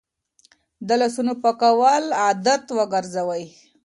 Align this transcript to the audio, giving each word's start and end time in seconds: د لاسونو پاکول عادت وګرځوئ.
د 0.87 0.89
لاسونو 1.01 1.33
پاکول 1.43 2.05
عادت 2.23 2.63
وګرځوئ. 2.77 3.43